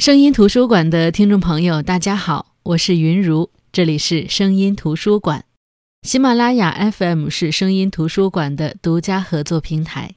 [0.00, 5.44] 声音图书馆的听众朋友，大家好，我是云如，这里是声音图书馆。
[6.00, 10.10] 喜马拉雅 FM 是声音图书馆的独家合作平台。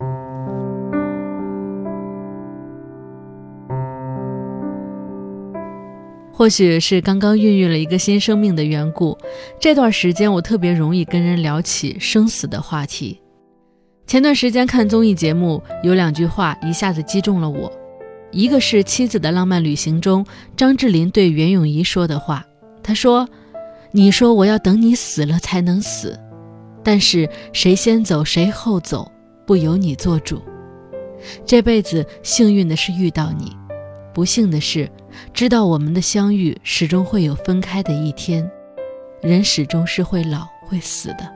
[6.31, 9.17] 或许是刚刚孕育了一个新生命的缘故，
[9.59, 13.19] 这段时间我特别容易跟人聊起生死的话题。
[14.07, 17.69] 前段时间看综艺节目，有两句话一下子击中了我。
[18.33, 20.25] 一个是《妻子的浪漫旅行》中
[20.57, 22.43] 张智霖对袁咏仪说的话，
[22.81, 23.29] 他说
[23.93, 26.19] ：“你说我要等你死了才能死，
[26.83, 29.09] 但是谁先走谁后走，
[29.45, 30.41] 不由你做主。
[31.45, 33.55] 这辈子幸运的是遇到你，
[34.15, 34.89] 不幸的是
[35.31, 38.49] 知道我们的相遇始终会有分开的一天，
[39.21, 41.31] 人始终是会老会死的。”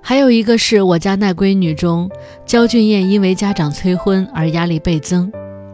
[0.00, 2.08] 还有一个是我家那闺女中
[2.44, 5.28] 焦俊艳因为家长催婚而压力倍增。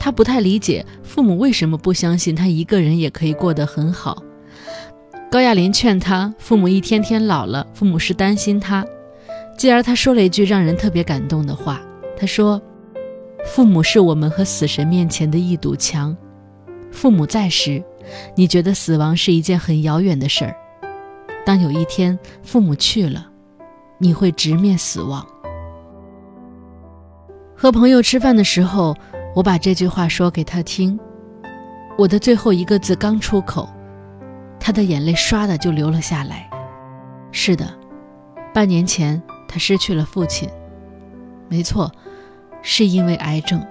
[0.05, 4.21] 他不太理解父母为什么不相信他一个人也可以过得很好。
[5.31, 8.85] 高亚麟劝他，父母一天天老了，父母是担心他。
[9.57, 11.81] 继而他说了一句让人特别感动的话，
[12.17, 12.61] 他说
[13.47, 16.17] ：“父母是我们和死神面前的一堵墙。
[16.91, 17.81] 父母在时，
[18.35, 20.53] 你觉得死亡是一件很遥远的事儿；
[21.47, 23.29] 当有一天父母去了，
[23.99, 25.25] 你会直面死亡。”
[27.55, 28.97] 和朋友吃饭的时候。
[29.35, 30.99] 我把这句话说给他听，
[31.97, 33.67] 我的最后一个字刚出口，
[34.61, 36.51] 他的眼泪唰的就流了下来。
[37.31, 37.67] 是的，
[38.53, 40.47] 半年前他失去了父亲，
[41.49, 41.91] 没错，
[42.61, 43.65] 是因为癌症。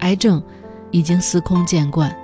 [0.00, 0.42] 癌症
[0.90, 2.14] 已经司空见惯，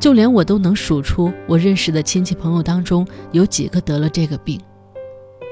[0.00, 4.60] 就连我都能数出我认识的亲戚朋友当中有几个得了这个病，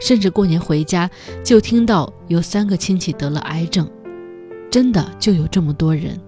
[0.00, 1.08] 甚至过年回家
[1.44, 3.88] 就听到有三个亲戚得了癌症。
[4.72, 6.18] 真的就有这么多人，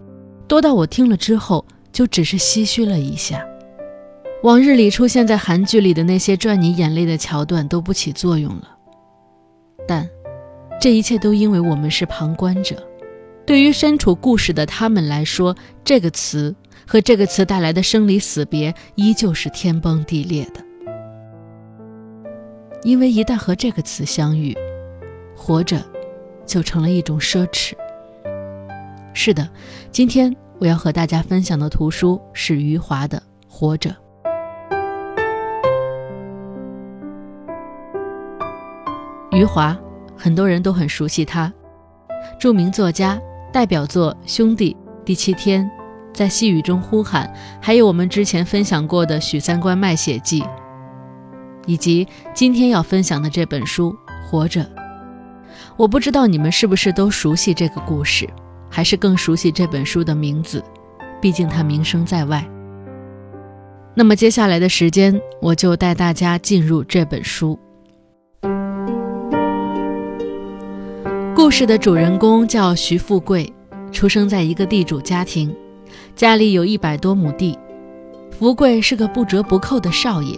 [0.47, 3.43] 多到我听了之后就只是唏嘘了一下。
[4.43, 8.69] 往日里出现在韩剧里的那些赚你眼泪的桥段都不起作用了。
[9.89, 10.07] 但，
[10.79, 12.77] 这一切都因为我们是旁观者。
[13.47, 16.55] 对于身处故事的他们来说，这个词
[16.87, 20.63] 和这个词带来的生离死别依旧是天崩地裂的。
[22.83, 24.55] 因为一旦和这个词相遇，
[25.35, 25.83] 活着
[26.45, 27.73] 就成了一种奢侈。
[29.17, 29.49] 是的，
[29.93, 33.17] 今天我要和大家分享的图书是余华的
[33.49, 33.91] 《活着》。
[39.31, 39.77] 余华，
[40.17, 41.51] 很多人都很熟悉他，
[42.39, 43.19] 著名作家，
[43.53, 45.65] 代表作《兄弟》《第七天》
[46.13, 47.27] 《在细雨中呼喊》，
[47.63, 50.43] 还有我们之前分享过的《许三观卖血记》，
[51.67, 53.97] 以及今天要分享的这本书
[54.29, 54.61] 《活着》。
[55.77, 58.29] 我不知道你们是不是都熟悉这个故事。
[58.75, 60.61] 还是更熟悉这本书的名字，
[61.21, 62.45] 毕竟它名声在外。
[63.95, 67.57] 那么接下来的时间，我就带大家进入这本书。
[71.37, 73.53] 故事的主人公叫徐富贵，
[73.93, 75.55] 出生在一个地主家庭，
[76.17, 77.57] 家里有一百多亩地。
[78.33, 80.37] 富贵是个不折不扣的少爷，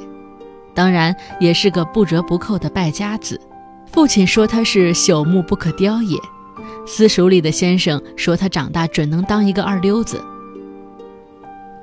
[0.75, 3.41] 当然也是个不折不扣的败家子。
[3.87, 6.19] 父亲说他是朽木不可雕也。
[6.87, 10.23] 私塾里的先生说，他长大准能当一个二流子。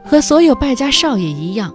[0.05, 1.73] 和所有败家少爷一样，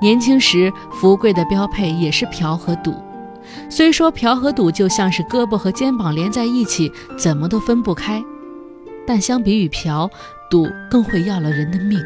[0.00, 2.94] 年轻时福贵的标配也是嫖和赌。
[3.70, 8.22] 虽说嫖和赌就像是胳膊和肩膀连在一起，怎么都分不开，
[9.06, 10.10] 但相比于嫖，
[10.50, 11.98] 赌更会要了人的命。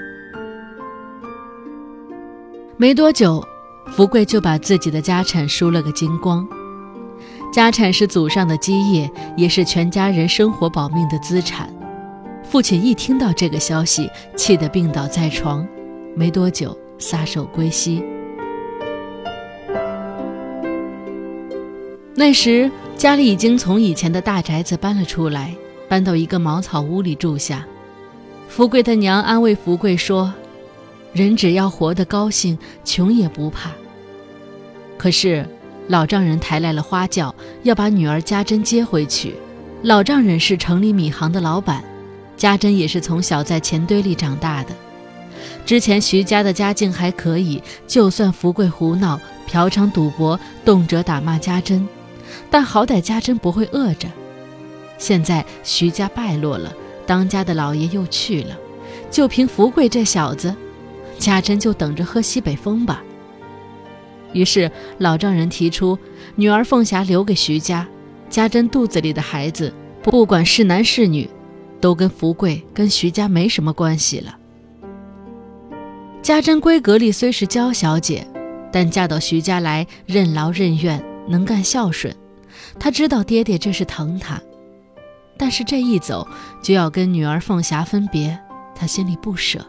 [2.76, 3.42] 没多久，
[3.86, 6.46] 福贵就把自己的家产输了个精光。
[7.52, 11.68] 家产是祖上的基业，也是全家人生活保命的资产。
[12.42, 15.68] 父亲一听到这个消息，气得病倒在床，
[16.16, 18.02] 没多久撒手归西。
[22.14, 25.54] 那时家里已经从以前的大宅子搬了出来，
[25.90, 27.66] 搬到一个茅草屋里住下。
[28.48, 30.32] 福贵的娘安慰福贵说
[31.12, 33.70] ：“人只要活得高兴，穷也不怕。”
[34.96, 35.46] 可是。
[35.88, 37.34] 老丈人抬来了花轿，
[37.64, 39.34] 要把女儿家珍接回去。
[39.82, 41.82] 老丈人是城里米行的老板，
[42.36, 44.70] 家珍也是从小在钱堆里长大的。
[45.66, 51.86] 之前徐家的家境还可以，就算福贵胡闹、嫖娼、赌博，动辄打骂家珍，
[52.48, 54.08] 但好歹家珍不会饿着。
[54.98, 56.72] 现在徐家败落了，
[57.04, 58.56] 当家的老爷又去了，
[59.10, 60.54] 就凭福贵这小子，
[61.18, 63.02] 家珍就等着喝西北风吧。
[64.32, 65.98] 于是老丈人提出，
[66.34, 67.86] 女儿凤霞留给徐家，
[68.28, 71.28] 家珍肚子里的孩子，不管是男是女，
[71.80, 74.36] 都跟福贵跟徐家没什么关系了。
[76.22, 78.26] 家珍闺阁里虽是娇小姐，
[78.72, 82.14] 但嫁到徐家来，任劳任怨，能干孝顺。
[82.78, 84.40] 她知道爹爹这是疼她，
[85.36, 86.26] 但是这一走
[86.62, 88.38] 就要跟女儿凤霞分别，
[88.74, 89.66] 她心里不舍，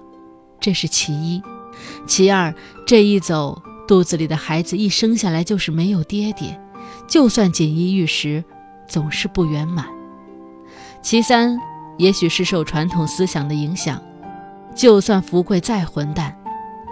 [0.59, 1.41] 这是其一。
[2.05, 2.53] 其二，
[2.85, 6.59] 这一走，肚子里的孩子一生下来就是没有爹爹，
[7.07, 8.43] 就算锦衣玉食，
[8.87, 9.85] 总是不圆满。
[11.01, 11.59] 其三，
[11.97, 14.01] 也许是受传统思想的影响，
[14.73, 16.37] 就算福贵再混蛋，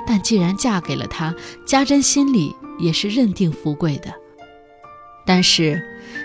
[0.05, 1.33] 但既然嫁给了他，
[1.65, 4.13] 家珍心里也是认定福贵的。
[5.25, 5.81] 但是，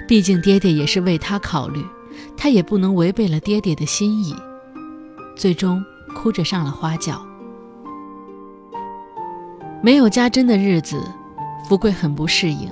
[0.08, 1.80] 毕竟爹爹也是为他考虑，
[2.36, 4.34] 他也不能违背了爹爹的心意。
[5.36, 5.84] 最终，
[6.14, 7.24] 哭着上了花轿。
[9.86, 11.00] 没有家珍的日子，
[11.68, 12.68] 福贵很不适应。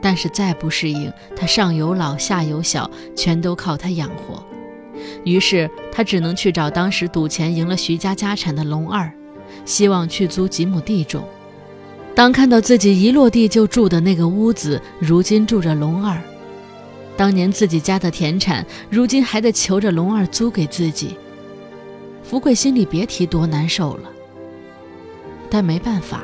[0.00, 4.40] 但是再不适应，他上有老下有小，全都靠他养活。
[5.24, 9.12] 于是他只能去找当时赌钱赢了徐家家产的龙二，
[9.64, 11.24] 希望去租几亩地种。
[12.14, 16.18] 当看到自己一落地就住的那个屋子，如今住着龙二；
[17.16, 21.16] 当年自己家的田产，如今还得求着龙二租给自己，
[22.22, 24.08] 福贵心里别提多难受了。
[25.50, 26.22] 但没办法，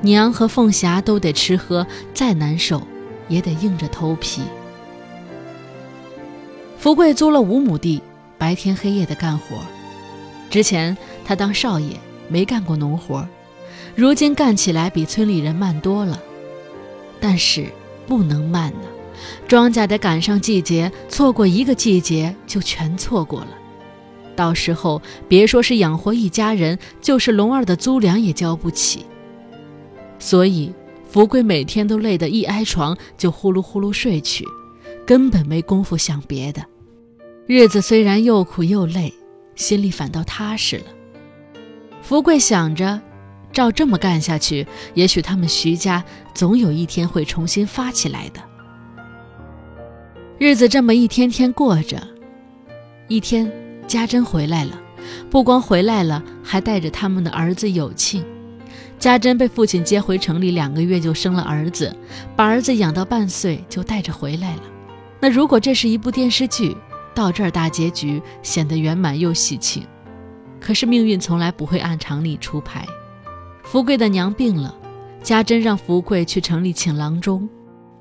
[0.00, 2.80] 娘和凤霞都得吃喝，再难受
[3.28, 4.42] 也得硬着头皮。
[6.78, 8.02] 福贵租了五亩地，
[8.38, 9.56] 白天黑夜的干活。
[10.48, 11.96] 之前他当少爷，
[12.28, 13.26] 没干过农活，
[13.94, 16.22] 如今干起来比村里人慢多了。
[17.18, 17.66] 但是
[18.06, 18.88] 不能慢呢，
[19.48, 23.48] 庄稼得赶上季节，错过一个季节就全错过了。
[24.36, 29.04] 到时候别说是养活一家人，就是龙二的租粮也交不起。
[30.18, 30.72] 所以
[31.10, 34.44] 福贵每天都累得一挨床就呼噜呼噜睡去，
[35.06, 36.62] 根本没工夫想别的。
[37.46, 39.12] 日子虽然又苦又累，
[39.54, 40.84] 心里反倒踏实了。
[42.02, 43.00] 福贵想着，
[43.52, 46.04] 照这么干下去，也许他们徐家
[46.34, 48.40] 总有一天会重新发起来的。
[50.38, 52.00] 日子这么一天天过着，
[53.08, 53.65] 一天。
[53.86, 54.78] 家珍回来了，
[55.30, 58.24] 不光回来了，还带着他们的儿子有庆。
[58.98, 61.94] 家珍被父亲接回城里，两个月就生了儿子，
[62.34, 64.62] 把儿子养到半岁就带着回来了。
[65.20, 66.76] 那如果这是一部电视剧，
[67.14, 69.86] 到这儿大结局显得圆满又喜庆。
[70.60, 72.84] 可是命运从来不会按常理出牌。
[73.62, 74.74] 福贵的娘病了，
[75.22, 77.48] 家珍让福贵去城里请郎中。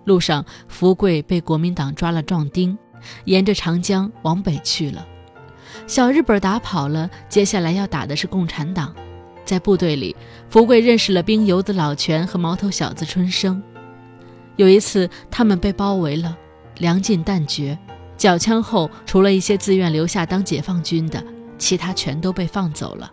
[0.06, 2.78] 路上，福贵被国民党抓了壮丁，
[3.26, 5.06] 沿着长江往北去了。
[5.88, 8.94] 小日本打跑了，接下来要打的是共产党。
[9.46, 10.16] 在部队里，
[10.50, 13.62] 福贵认识了兵油子老全和毛头小子春生。
[14.56, 16.36] 有一次，他们被包围了，
[16.80, 17.78] 粮尽弹绝，
[18.18, 21.24] 缴枪后，除了一些自愿留下当解放军的，
[21.60, 23.12] 其他全都被放走了。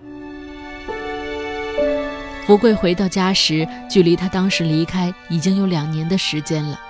[2.47, 6.81] 福贵回到家时，距离他当时离开已经有两年的时间了，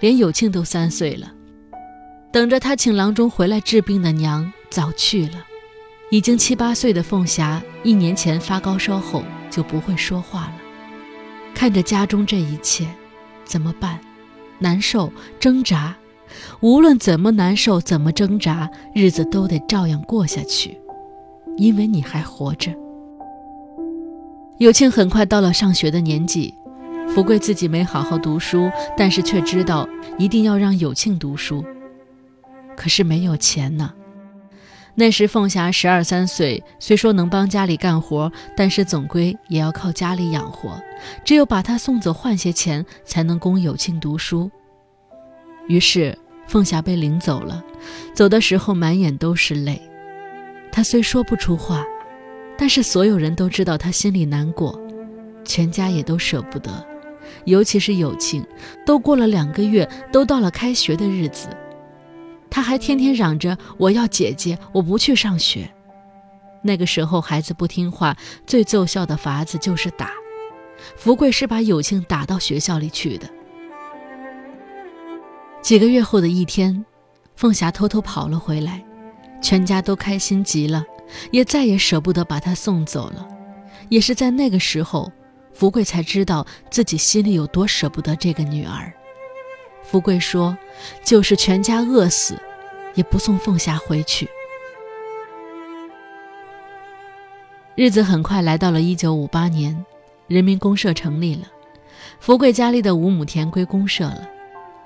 [0.00, 1.30] 连有庆都三岁了。
[2.32, 4.52] 等着他请郎中回来治病的娘。
[4.70, 5.44] 早去了，
[6.10, 10.54] 已经七八岁的凤霞，一年前发高烧后就不会说话了。
[11.54, 12.86] 看着家中这一切，
[13.44, 13.98] 怎么办？
[14.58, 15.96] 难受，挣扎。
[16.60, 20.78] 无论怎么难受，怎么挣扎，日子都得照样过下去，
[21.56, 22.70] 因为你还活着。
[24.58, 26.52] 有庆很快到了上学的年纪，
[27.08, 31.64] 福贵自己没好好读书，但是却知道一定要让有庆读书。
[32.76, 33.94] 可是没有钱呢。
[34.98, 40.76] 那时凤霞十二三岁，虽说能帮家里干活，但是总归也要靠家里养活。
[41.24, 44.50] 只有把她送走换些钱，才能供有庆读书。
[45.68, 47.62] 于是凤霞被领走了，
[48.12, 49.80] 走的时候满眼都是泪。
[50.72, 51.84] 她虽说不出话，
[52.58, 54.76] 但是所有人都知道她心里难过，
[55.44, 56.84] 全家也都舍不得，
[57.44, 58.44] 尤其是有庆，
[58.84, 61.46] 都过了两个月，都到了开学的日子。
[62.58, 65.72] 他还天天嚷着我要姐姐，我不去上学。
[66.60, 68.16] 那个时候孩子不听话，
[68.48, 70.10] 最奏效的法子就是打。
[70.96, 73.28] 福贵是把有庆打到学校里去的。
[75.62, 76.84] 几个月后的一天，
[77.36, 78.84] 凤霞偷偷跑了回来，
[79.40, 80.84] 全家都开心极了，
[81.30, 83.24] 也再也舍不得把她送走了。
[83.88, 85.12] 也是在那个时候，
[85.54, 88.92] 福贵才知道自己心里有多舍不得这个女儿。
[89.84, 90.58] 福贵说
[91.06, 92.36] ：“就是全家饿死，
[92.98, 94.28] 也不送凤霞回去。”
[97.76, 99.86] 日子很快来到了一九五八年，
[100.26, 101.42] 人民公社成立了，
[102.18, 104.28] 福贵家里的五亩田归公社了，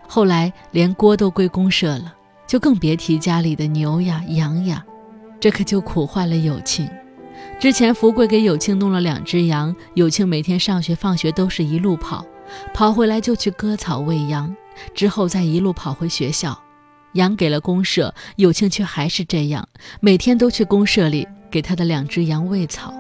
[0.07, 2.15] 后来连锅都归公社了，
[2.47, 4.85] 就更别提家里的牛呀、羊呀，
[5.41, 6.87] 这可就苦坏了有庆。
[7.59, 12.23] 之前福贵给有庆弄了两只羊，有庆每天上学放学都是一路跑，
[12.75, 14.55] 跑回来就去割草喂羊，
[14.95, 16.63] 之后再一路跑回学校。
[17.15, 19.69] 羊给了公社，有庆却还是这样，
[20.01, 22.95] 每天都去公社里给他的两只羊喂草。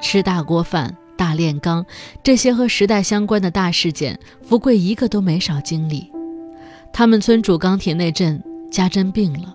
[0.00, 1.84] 吃大锅饭、大炼钢，
[2.22, 6.10] 这些和时代相关的大事件，福贵一个都没少经历。
[6.92, 9.54] 他们村主钢铁那阵家珍病了，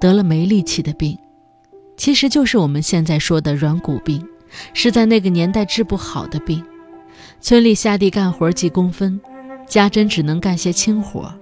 [0.00, 1.16] 得了没力气的病。
[1.96, 4.26] 其实就是我们现在说的软骨病，
[4.72, 6.64] 是在那个年代治不好的病。
[7.40, 9.20] 村里下地干活计工分，
[9.68, 11.32] 家珍只能干些轻活。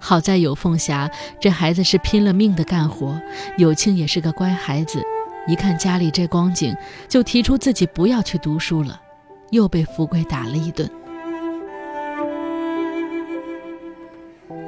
[0.00, 3.20] 好在有凤霞，这孩子是拼了命的干活。
[3.58, 5.00] 有庆也是个乖孩子，
[5.46, 6.74] 一看家里这光景，
[7.06, 8.98] 就提出自己不要去读书了，
[9.50, 10.90] 又被福贵打了一顿。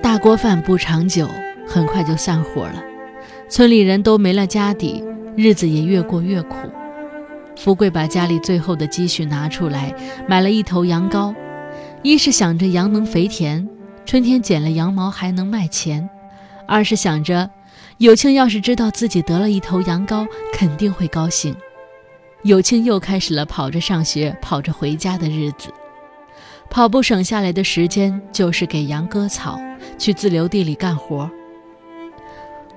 [0.03, 1.27] 大锅饭不长久，
[1.67, 2.83] 很快就散伙了，
[3.49, 5.03] 村里人都没了家底。
[5.35, 6.57] 日子也越过越苦，
[7.57, 9.95] 福贵把家里最后的积蓄拿出来，
[10.29, 11.35] 买了一头羊羔，
[12.03, 13.67] 一是想着羊能肥田，
[14.05, 16.07] 春天剪了羊毛还能卖钱；
[16.67, 17.49] 二是想着
[17.99, 21.55] 有庆要是知道自己得了一头羊羔，肯定会高兴。
[22.43, 25.73] 有庆又开始了跑着上学、跑着回家的日子。
[26.69, 29.61] 跑步省下来的时间，就是给羊割草，
[29.99, 31.31] 去自留地里干活。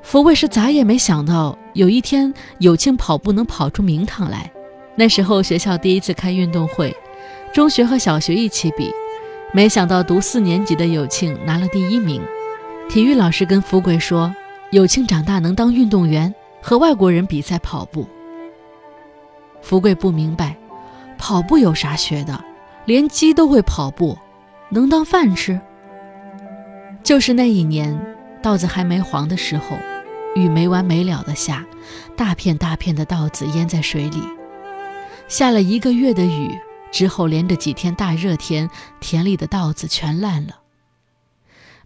[0.04, 4.52] 福贵是咋也没想到，有一天有庆跑步能跑出名堂来。
[4.96, 6.96] 那时候学校第一次开运动会，
[7.52, 8.92] 中学和小学一起比，
[9.56, 12.22] 没想到读四年级的有庆拿了第一名。
[12.90, 14.36] 体育老师跟福贵说，
[14.72, 18.06] 有庆长大能当运动员，和外国人比赛跑步。
[19.62, 20.58] 福贵不明白，
[21.18, 22.44] 跑步有啥学的？
[22.84, 24.18] 连鸡都会跑步，
[24.68, 25.58] 能当饭吃？
[27.02, 27.98] 就是那一年，
[28.42, 29.78] 稻子还没黄的时候。
[30.36, 31.66] 雨没完没了的下，
[32.18, 34.22] 大片大片的稻子淹在水里。
[35.30, 36.52] 下了一个月的雨
[36.92, 40.60] 之后，连着几天大热天，田里的稻子全烂了。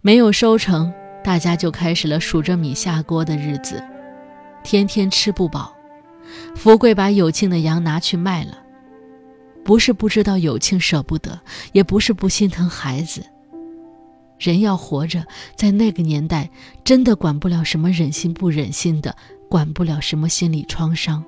[0.02, 0.92] 没有收成，
[1.22, 3.82] 大家就开始了数着米下锅的日子，
[4.62, 5.74] 天天吃不饱。
[6.54, 8.58] 福贵把有庆的羊拿去卖了，
[9.64, 11.40] 不是不知道有庆舍不得，
[11.72, 13.24] 也不是不心疼孩子。
[14.38, 16.48] 人要活着，在那个年代，
[16.84, 19.14] 真的管不了什么忍心不忍心的，
[19.50, 21.22] 管不了什么心理创伤。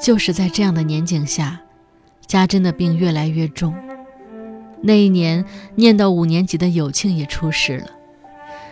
[0.00, 1.60] 就是在这样的年景下，
[2.26, 3.74] 家珍的病越来越重。
[4.82, 5.44] 那一年，
[5.76, 7.86] 念到五年级的友庆也出事了。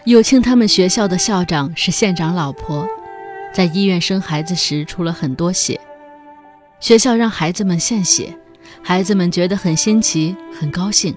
[0.05, 2.89] 友庆他们学校的校长是县长老婆，
[3.53, 5.79] 在医院生孩子时出了很多血，
[6.81, 8.35] 学校让孩子们献血，
[8.83, 11.15] 孩子们觉得很新奇，很高兴。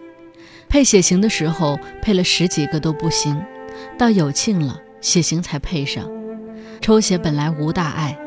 [0.68, 3.42] 配血型的时候，配了十几个都不行，
[3.98, 6.04] 到有庆了，血型才配上。
[6.82, 8.18] 抽血本来无大碍，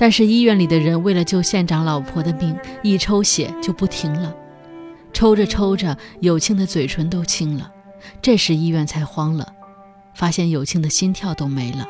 [0.00, 4.34] 但是医院里的人为了救县长老婆的命，一抽血就不停了。
[5.12, 7.70] 抽着抽着，有庆的嘴唇都青了。
[8.22, 9.52] 这时医院才慌了，
[10.14, 11.86] 发现有庆的心跳都没了。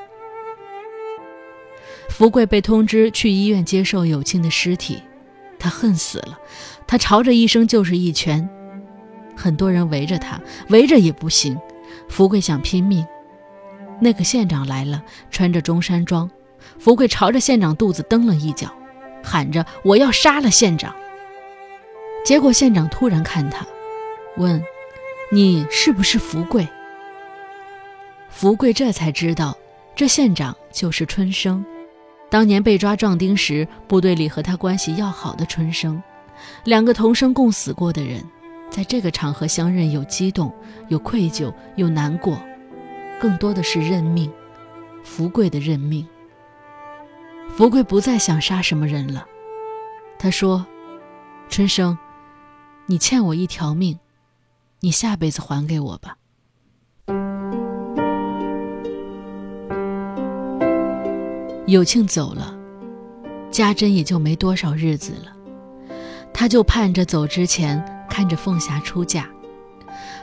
[2.09, 5.01] 福贵被通知去医院接受有庆的尸体，
[5.57, 6.37] 他恨死了，
[6.89, 8.51] 他朝着医生就是一拳。
[9.37, 10.41] 很多人围着他，
[10.71, 11.57] 围着也不行。
[12.09, 13.07] 福贵想拼命。
[14.01, 15.01] 那个县长来了，
[15.31, 16.29] 穿着中山装。
[16.79, 18.73] 福贵朝着县长肚子蹬了一脚，
[19.23, 20.95] 喊着：“我要杀了县长！”
[22.25, 23.67] 结果县长突然看他，
[24.37, 24.63] 问
[25.33, 26.67] ：“你是不是福贵？”
[28.31, 29.57] 福贵这才知道，
[29.95, 31.65] 这县长就是春生，
[32.31, 36.03] 当年被抓壮丁时，部队里和他关系要好的春生，
[36.65, 38.23] 两个同生共死过的人。
[38.71, 40.55] 在这个场合相认，有激动，
[40.87, 42.41] 有愧疚，有难过，
[43.21, 44.31] 更多的是认命，
[45.03, 46.07] 福贵的认命。
[47.57, 49.27] 福贵不再想杀什么人了，
[50.19, 50.65] 他说
[51.51, 51.99] ：“春生，
[52.87, 53.99] 你欠我一条命，
[54.81, 56.17] 你下辈子还给我吧。”
[61.67, 62.57] 有庆走了，
[63.51, 65.33] 家珍也就没多少日子了，
[66.33, 67.85] 他就盼着走之前。
[68.11, 69.31] 看着凤霞出嫁，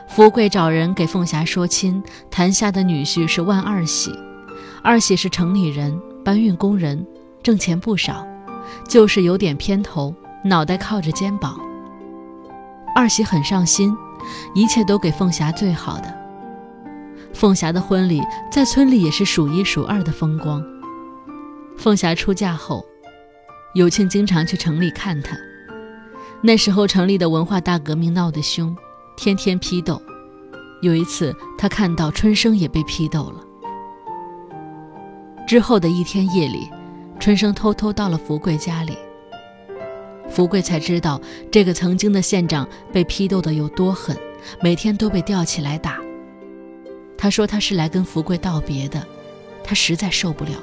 [0.06, 4.12] 福贵找人给凤霞说亲，谈下的女婿是万二喜，
[4.82, 7.04] 二喜是城里人，搬运工人，
[7.48, 8.26] 挣钱不少，
[8.86, 10.14] 就是有点偏头，
[10.44, 11.58] 脑袋靠着肩膀。
[12.94, 13.96] 二喜很上心，
[14.54, 16.14] 一切都给凤霞最好的。
[17.32, 20.62] 凤霞的婚礼在村里也是数一数二的风光。
[21.78, 22.84] 凤霞出嫁后，
[23.74, 25.34] 有庆经常去城里看她。
[26.42, 28.76] 那时候城里的文化大革命闹得凶，
[29.16, 29.98] 天天批斗。
[30.82, 33.40] 有一次，他看到春生也被批斗了。
[35.46, 36.68] 之后的一天夜里，
[37.18, 38.96] 春生偷偷到了福贵家里。
[40.30, 41.20] 福贵才知道，
[41.50, 44.16] 这个曾经的县长被批斗的有多狠，
[44.62, 45.98] 每天都被吊起来打。
[47.16, 49.04] 他说他是来跟福贵道别的，
[49.64, 50.62] 他实在受不了了。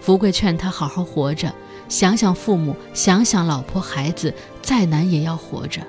[0.00, 1.52] 福贵劝他好好活着，
[1.88, 5.80] 想想父母，想想老婆孩子，再难也要活着。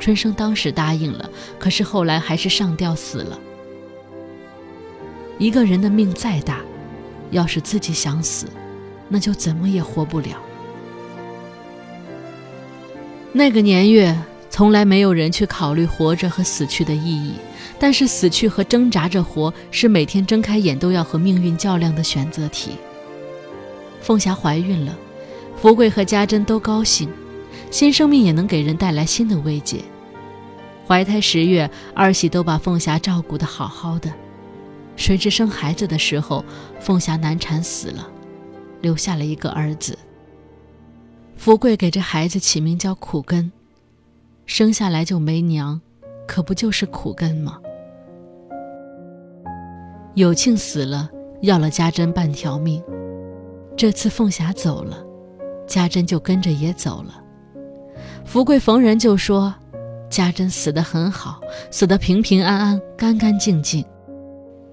[0.00, 3.38] 春生当时答应了，可是后来还是上吊死了。
[5.38, 6.60] 一个人的命再大，
[7.36, 8.46] 要是自己想死，
[9.10, 10.30] 那就怎么也活不了。
[13.32, 14.16] 那个年月，
[14.48, 17.34] 从来没有人去考虑活着和死去的意义，
[17.78, 22.70] 但是死去和挣扎着活，是每天睁开眼都要和命运较量的选择题。
[24.00, 24.96] 凤霞怀孕了，
[25.60, 27.10] 福贵和家珍都高兴，
[27.70, 29.82] 新生命也能给人带来新的慰藉。
[30.88, 34.10] 怀胎十月，二喜都把凤霞照顾得好好的。
[34.96, 36.44] 谁知生孩子的时候，
[36.80, 38.08] 凤霞难产死了，
[38.80, 39.96] 留下了一个儿子。
[41.36, 43.52] 福贵给这孩子起名叫苦根，
[44.46, 45.80] 生下来就没娘，
[46.26, 47.58] 可不就是苦根吗？
[50.14, 51.10] 有庆死了，
[51.42, 52.82] 要了家珍半条命。
[53.76, 55.04] 这次凤霞走了，
[55.66, 57.22] 家珍就跟着也走了。
[58.24, 59.54] 福贵逢人就说，
[60.08, 61.38] 家珍死得很好，
[61.70, 63.84] 死得平平安安、干干净净。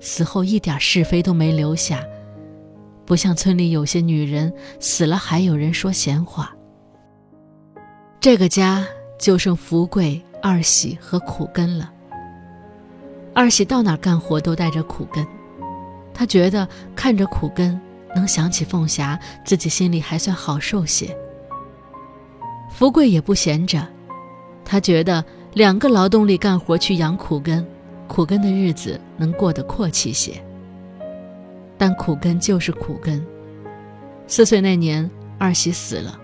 [0.04, 2.04] 死后一点是非都没留下，
[3.06, 6.54] 不像村里有些女人死了还有人说闲话。
[8.20, 8.86] 这个家
[9.18, 11.90] 就剩福贵、二喜和苦根了。
[13.34, 15.26] 二喜到哪干活都带着苦根，
[16.14, 17.80] 他觉得看着苦根
[18.14, 21.18] 能想起凤霞，自己心里还算好受些。
[22.70, 23.88] 福贵也不闲着，
[24.66, 27.66] 他觉得两个劳动力干活去养苦根。
[28.14, 30.40] 苦根的日子能过得阔气些，
[31.80, 33.20] 但苦根就是苦根。
[34.28, 36.20] 四岁那年，二喜死了，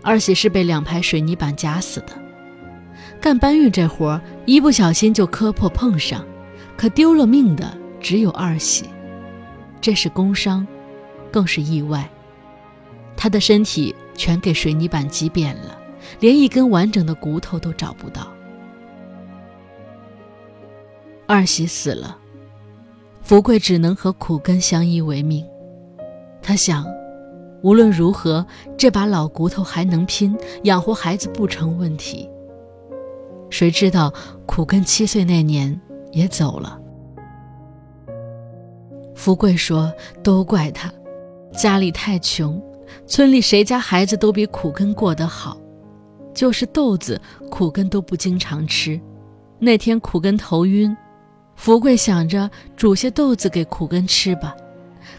[0.00, 2.12] 二喜是被两排水泥板夹死的。
[3.20, 6.24] 干搬运这活，一不小心就磕破碰上，
[6.76, 8.84] 可丢了命的只有二喜，
[9.80, 10.64] 这是工伤，
[11.32, 12.08] 更是意外。
[13.16, 15.76] 他的身体全给水泥板挤扁了，
[16.20, 18.32] 连一根完整的骨头都找不到。
[21.30, 22.16] 二喜死了，
[23.20, 25.46] 福贵只能和苦根相依为命。
[26.40, 26.86] 他想，
[27.62, 28.46] 无论如何，
[28.78, 32.26] 这把老骨头还能拼，养活孩子不成问题。
[33.50, 34.10] 谁知道
[34.46, 35.78] 苦根七岁那年
[36.12, 36.80] 也走了。
[39.14, 39.92] 福贵说
[40.24, 40.90] ：“都怪他，
[41.52, 42.58] 家里太穷，
[43.06, 45.58] 村里谁家孩子都比苦根过得好，
[46.32, 48.98] 就是豆子，苦根都不经常吃。
[49.58, 50.96] 那天苦根头晕。”
[51.58, 54.54] 福贵想着煮些豆子给苦根吃吧，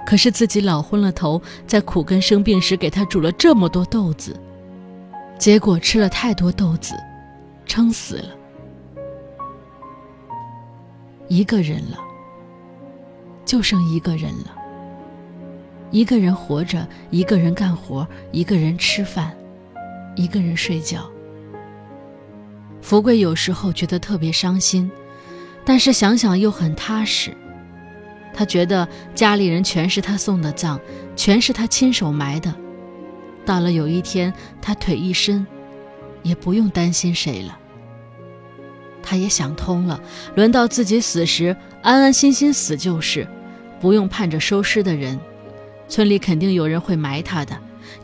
[0.06, 4.39] 可是自己老昏了头，在苦根生病时给他煮了这么多豆子，
[5.38, 6.95] 结果吃了太多豆子，
[7.65, 8.30] 撑死了。
[11.28, 11.99] 一个人了，
[13.43, 14.56] 就剩一个人了。
[15.91, 19.36] 一个人活着，一个人干活，一个人吃饭，
[20.15, 21.06] 一个人睡觉。
[22.82, 24.89] 福贵有时候觉得特别伤心。
[25.69, 27.32] 但是想想又很踏实，
[28.34, 30.79] 他觉得家里人全是他送的葬，
[31.15, 32.51] 全是他亲手埋的。
[33.45, 35.45] 到了有一天他腿一伸，
[36.23, 37.55] 也不用担心谁了。
[39.03, 40.01] 他也想通了，
[40.34, 43.27] 轮到自己死时，安安心心死就是，
[43.79, 45.19] 不用盼着收尸的人。
[45.88, 47.55] 村里肯定有人会埋他的，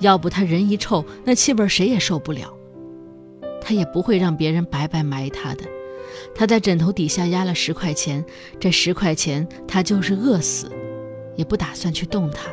[0.02, 2.54] 要不他人一臭，那气味谁也受不了。
[3.60, 5.64] 他也不会让别人白白埋他的。
[6.36, 8.24] 他在枕头底下压了十块钱，
[8.60, 10.70] 这十块钱他就是饿死，
[11.38, 12.52] 也不打算去动它。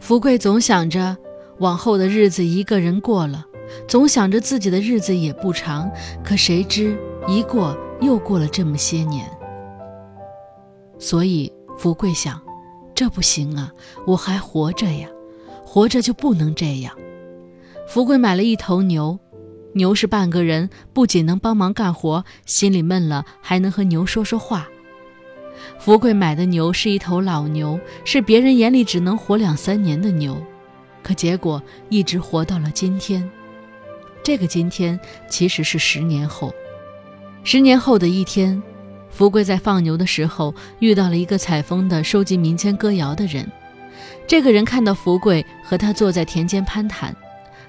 [0.00, 1.14] 福贵总想着
[1.58, 3.44] 往后的日子一个人过了，
[3.86, 5.90] 总想着自己的日子也不长，
[6.24, 6.96] 可谁知
[7.28, 9.28] 一过又过了这么些年。
[10.98, 12.40] 所以福贵想，
[12.94, 13.70] 这不行啊，
[14.06, 15.08] 我还活着呀，
[15.66, 16.96] 活着就不能这样。
[17.86, 19.18] 福贵买了一头牛。
[19.76, 24.66] 牛是半个人，不仅能帮忙干活，心里闷了还能和牛说说话。
[25.78, 30.42] 福贵买的牛是一头老牛，是别人眼里只能活两三年的牛，
[31.02, 33.28] 可结果一直活到了今天。
[34.22, 36.50] 这个今天其实是十年后。
[37.44, 38.60] 十年后的一天，
[39.10, 43.46] 福贵在放牛的时候遇到了一个采风的、收集民间歌谣的人。
[44.26, 47.14] 这个人看到福贵，和他坐在田间攀谈。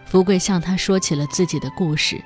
[0.07, 2.21] 福贵向他说起了自己的故事，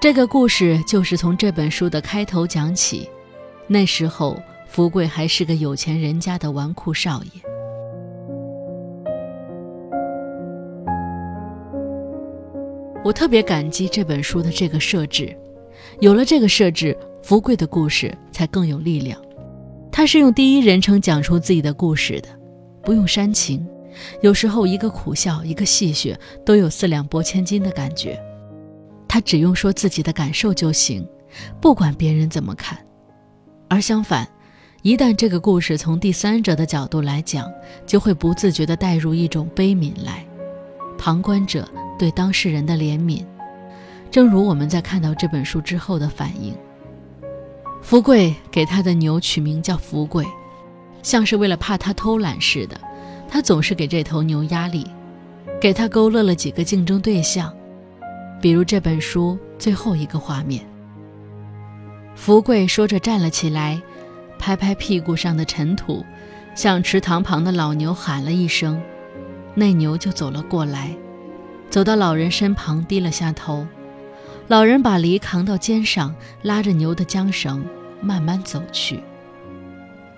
[0.00, 3.08] 这个故事就是从这本书的开头讲起。
[3.66, 7.30] 那时候，福贵还是个有钱人家的纨绔少爷。
[13.04, 15.36] 我特别感激这本书的这个设置，
[16.00, 19.20] 有了这个设置，福贵的故事才更有力量。
[19.92, 22.28] 他是用第一人称讲述自己的故事的，
[22.82, 23.66] 不用煽情，
[24.22, 28.20] 有时候一个苦笑，一个戏谑，都有四两拨千斤的感觉。
[29.08, 31.06] 他只用说自己的感受就行，
[31.60, 32.78] 不管别人怎么看。
[33.68, 34.28] 而相反，
[34.82, 37.50] 一旦这个故事从第三者的角度来讲，
[37.86, 40.24] 就会不自觉地带入一种悲悯来，
[40.96, 43.24] 旁观者对当事人的怜悯。
[44.10, 46.54] 正如我们在看到这本书之后的反应。
[47.82, 50.26] 福贵给他的牛取名叫福贵，
[51.02, 52.80] 像是为了怕他偷懒似的，
[53.30, 54.84] 他总是给这头牛压力，
[55.60, 57.54] 给他勾勒了几个竞争对象。
[58.42, 60.66] 比如这本书最后一个画面，
[62.16, 63.80] 福贵说着站了起来，
[64.36, 66.04] 拍拍屁股上的尘土，
[66.56, 68.82] 向池塘旁的老牛喊了一声，
[69.54, 70.90] 那牛就走了过来，
[71.70, 73.64] 走到老人身旁，低了下头。
[74.48, 76.12] 老人把犁扛到肩上，
[76.42, 77.64] 拉着牛的缰绳，
[78.00, 78.98] 慢慢走去。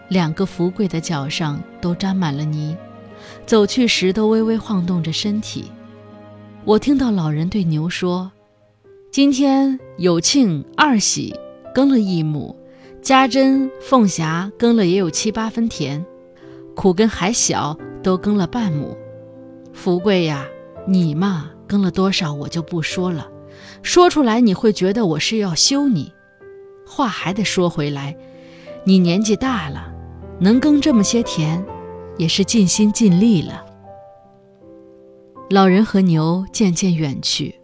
[0.08, 2.76] 两个福贵的脚上都沾满了泥，
[3.52, 5.70] 走去时都微微晃动着身体。
[6.64, 8.32] 我听到老人对牛说
[9.12, 11.34] ：“今天有庆、二喜
[11.74, 12.56] 耕了一亩，
[13.02, 16.02] 家珍、凤霞耕了也有七八分田，
[16.74, 18.96] 苦根还小，都耕了半亩。
[19.74, 20.46] 福贵呀，
[20.88, 23.28] 你嘛耕了多少，我就不说了，
[23.82, 26.10] 说出来你会觉得我是要羞你。
[26.86, 28.16] 话还得说回来，
[28.86, 29.92] 你年纪大了，
[30.40, 31.62] 能耕这么些田，
[32.22, 33.66] 也是尽心尽力了。”
[35.50, 37.56] 老人和牛渐渐远去，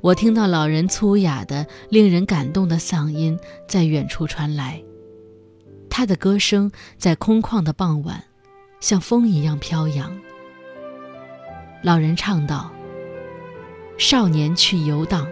[0.00, 4.82] 我听到老人粗哑的、令人感动的嗓音在远处传来。
[5.88, 8.24] 他的歌声在空旷的傍晚，
[8.80, 10.12] 像风一样飘扬。
[11.82, 12.72] 老人唱道
[13.96, 15.24] ：“少年去游荡，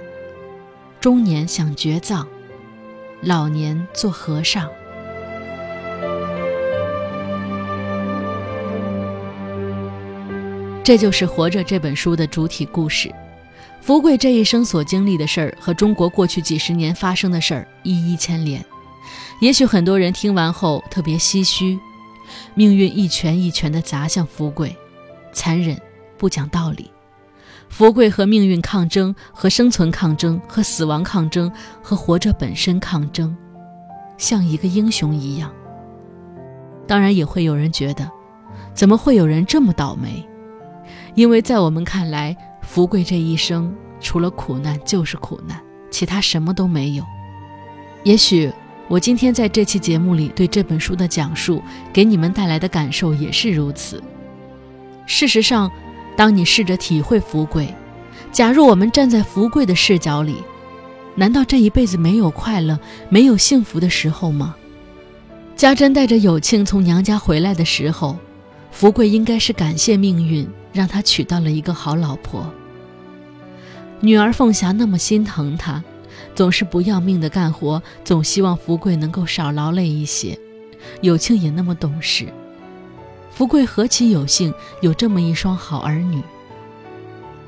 [1.01, 2.29] 中年想绝葬，
[3.23, 4.71] 老年做和尚。”
[10.85, 13.13] 这就是《活着》这本书的主体故事。
[13.81, 18.65] 福贵这一生所经历的事儿和中国过去几十年发生的事儿一一牵连。
[19.41, 21.79] 也许很多人听完后特别唏嘘，
[22.55, 24.77] 命运一拳一拳地砸向福贵，
[25.33, 25.81] 残忍，
[26.19, 26.91] 不讲道理。
[27.69, 33.37] 福贵和命运抗争，和生存抗争，和死亡抗争，和活着本身抗争，
[34.19, 35.53] 像一个英雄一样。
[36.89, 38.11] 当然，也会有人觉得，
[38.75, 40.29] 怎么会有人这么倒霉？
[41.15, 47.05] 因为在我们看来，福贵这一生除了苦难就是苦难，其他什么都没有。
[48.03, 48.51] 也许
[48.89, 54.03] 我今天在这期节目里对这本书的讲述，给你们带来的感受也是如此。
[55.07, 55.71] 事实上，
[56.17, 57.69] 当你试着体会福贵，
[58.33, 60.37] 假如我们站在福贵的视角里，
[61.15, 62.79] 难道这一辈子没有快乐、
[63.11, 64.55] 没有幸福的时候吗？
[65.55, 68.17] 家珍带着有庆从娘家回来的时候，
[68.71, 70.49] 福贵应该是感谢命运。
[70.73, 72.53] 让他娶到了一个好老婆。
[74.01, 75.83] 女儿凤霞那么心疼他，
[76.35, 80.39] 总是不要命的干活，总希望福贵能够少劳累一些。
[81.01, 82.27] 有庆也那么懂事，
[83.31, 86.21] 福贵何其有幸有这么一双好儿女。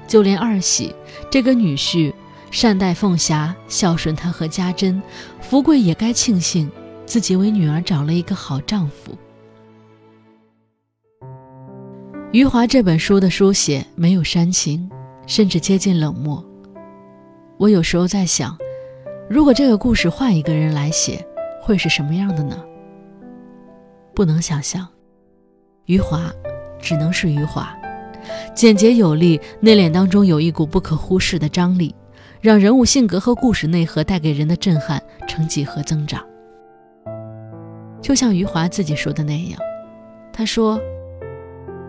[0.06, 0.94] 就连二喜
[1.30, 2.12] 这个女婿
[2.50, 5.02] 善待凤霞，孝顺她和家珍，
[5.40, 6.70] 福贵也该庆幸
[7.04, 9.16] 自己为女儿找了一个好丈夫。
[12.34, 14.90] 余华这本书的书写没有煽情，
[15.24, 16.44] 甚至接近冷漠。
[17.58, 18.58] 我有时候在想，
[19.30, 21.24] 如果这个故事换一个人来写，
[21.62, 22.60] 会是什么样的呢？
[24.16, 24.84] 不能想象。
[25.84, 26.28] 余华，
[26.80, 27.72] 只能是余华，
[28.52, 31.94] 简洁有力，内敛当中有一股不可忽视的张力，
[32.40, 36.20] 让人物性格和故事内核带给人的震撼成几何增长。
[38.02, 39.60] 就像余华自己说的那样，
[40.32, 40.80] 他说。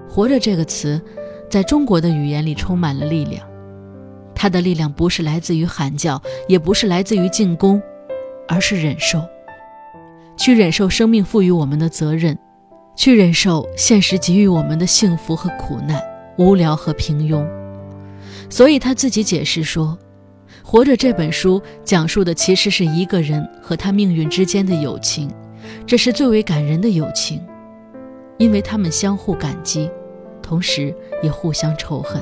[0.10, 1.02] 活着这个词，
[1.50, 3.46] 在中国的语言里充满了力量。
[4.34, 7.82] 它的力量不是来自于喊叫，也不是来自于进攻，
[8.48, 9.22] 而是忍受。
[10.38, 12.38] 去忍受生命赋予我们的责任，
[12.96, 16.02] 去忍受现实给予我们的幸福和苦难、
[16.38, 17.46] 无聊和平庸。
[18.50, 19.98] 所以他自己解释说
[20.62, 25.32] ：“活着这本书讲述的其实是一个人和他命运之间的友情，
[25.88, 27.41] 这是最为感人的友情。”
[28.38, 29.89] 因为他们相互感激，
[30.41, 32.21] 同时也互相仇恨。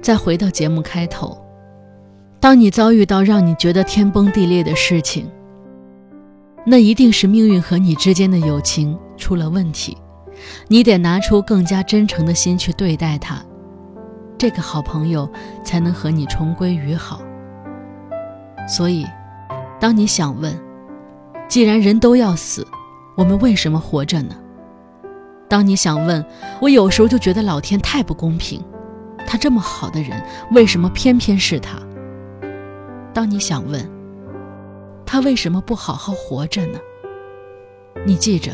[0.00, 1.38] 再回到节目开头，
[2.40, 5.30] 当你遭遇到让你觉得天崩地裂的事情，
[6.64, 9.96] 那一定是命运和你之间的友情出了问题，
[10.68, 13.44] 你得拿出更加真诚的心去对待他，
[14.38, 15.30] 这个好朋友
[15.62, 17.20] 才能和你重归于好。
[18.66, 19.06] 所以，
[19.78, 20.58] 当你想问，
[21.46, 22.66] 既然人都要死，
[23.20, 24.34] 我们为什么活着呢？
[25.46, 26.24] 当你想问，
[26.58, 28.64] 我有时候就觉得老天太不公平，
[29.26, 31.78] 他这么好的人，为什么偏偏是他？
[33.12, 33.86] 当你想问，
[35.04, 36.78] 他为什么不好好活着呢？
[38.06, 38.52] 你记着，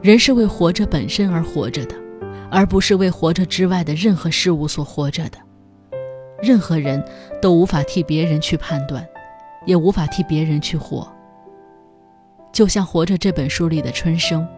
[0.00, 1.94] 人是为活着本身而活着的，
[2.50, 5.36] 而不是为活着之外的任何事物所活着的。
[6.40, 7.04] 任何人
[7.42, 9.06] 都无法替别人去判断，
[9.66, 11.06] 也无法替别人去活。
[12.56, 14.48] 就像《活着》这本书里的春生。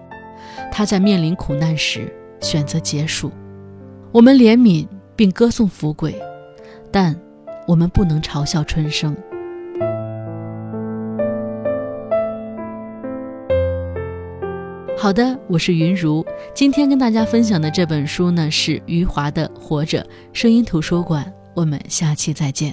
[0.70, 3.32] 他在面临苦难时选择结束。
[4.12, 6.14] 我们怜悯并歌颂富贵，
[6.92, 7.20] 但
[7.66, 9.16] 我们不能嘲笑春生。
[14.96, 16.24] 好的，我是云如。
[16.54, 20.00] 今天跟大家分享的这本书呢，是余华的《活着》
[20.32, 21.32] 声音图书馆。
[21.52, 22.72] 我们下期再见。